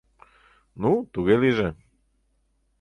[0.81, 1.69] —Ну, туге лийже.